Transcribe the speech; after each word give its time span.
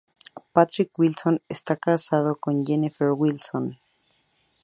Patrick 0.51 0.97
Wilson 0.97 1.43
está 1.47 1.75
casado 1.77 2.35
con 2.35 2.65
Jennifer 2.65 3.11
Wilson. 3.11 3.77